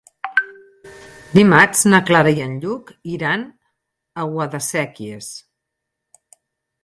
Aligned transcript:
Dimarts 1.39 1.83
na 1.93 1.99
Clara 2.07 2.31
i 2.39 2.45
en 2.45 2.55
Lluc 2.63 2.89
iran 3.17 3.43
a 4.23 4.25
Guadasséquies. 4.31 5.29